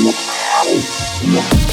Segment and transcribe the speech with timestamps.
[0.00, 1.67] Yeah.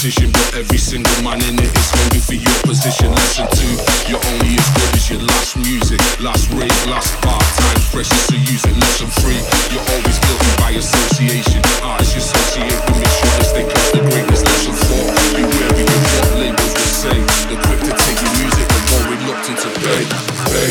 [0.00, 3.12] competition, but every single man in it is hungry for your position.
[3.12, 3.68] Lesson two,
[4.08, 8.36] you're only as good as your last music, last rave, last bar time precious, so
[8.36, 8.72] use it.
[8.80, 9.36] Lesson three,
[9.68, 11.60] you're always guilty by association.
[11.84, 14.40] Ah, Artists associate with make sure as they cut the greatness.
[14.40, 15.04] Lesson four,
[15.36, 17.16] be wary of what labels will say.
[17.52, 20.00] They're quick to take your music, the more reluctant to pay,
[20.48, 20.70] pay,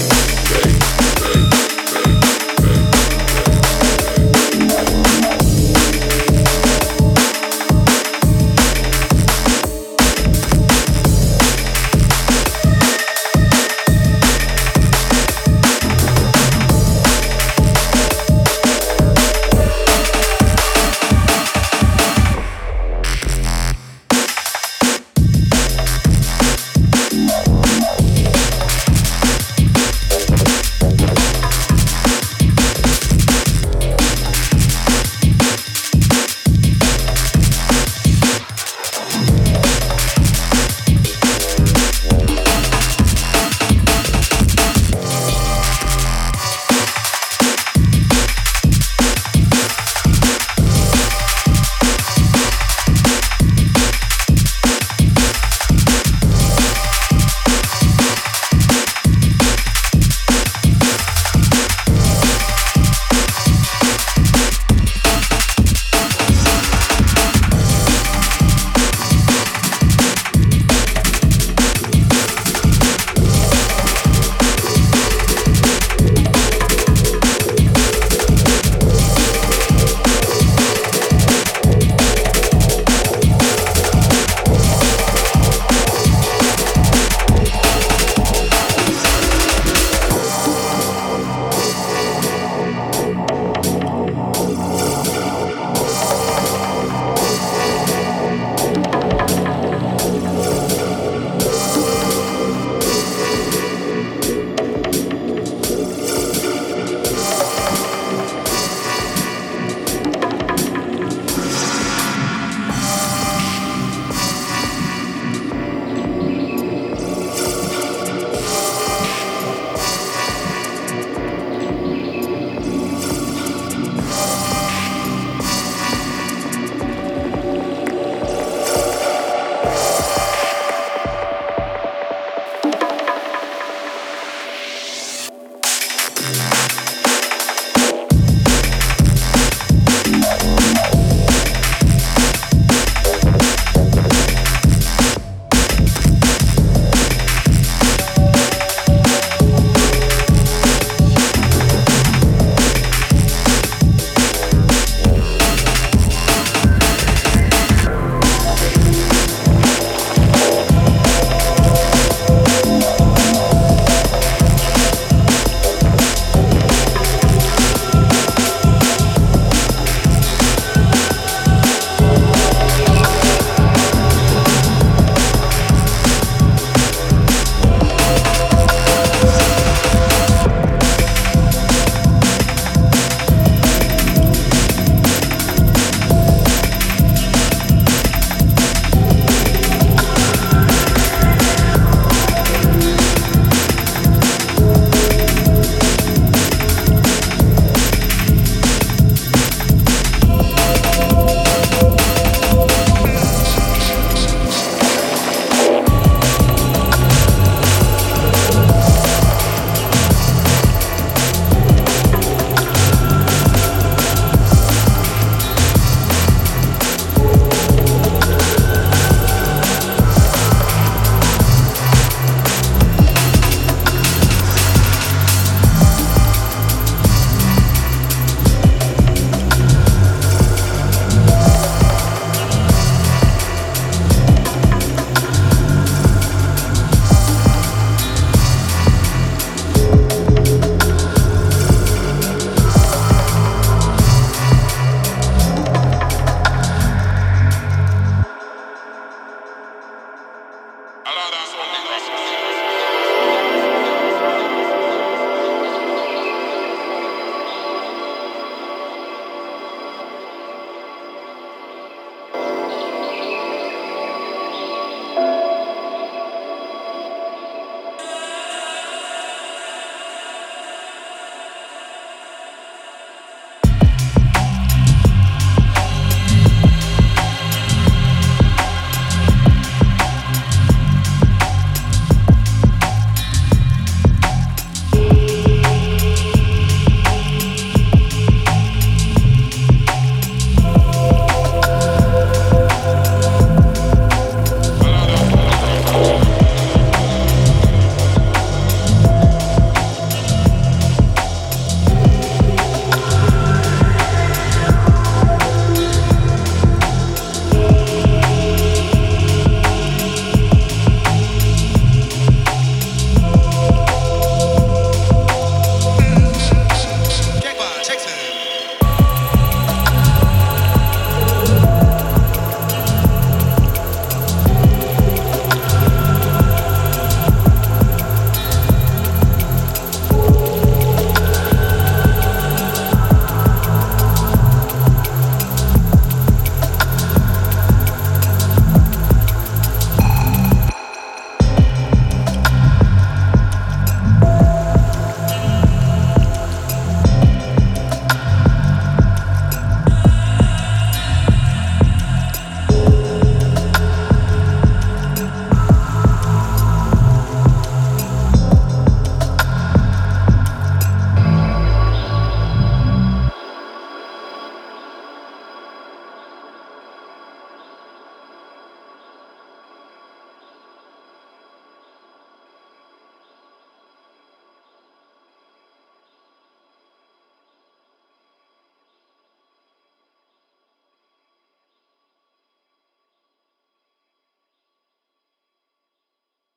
[0.50, 0.89] pay.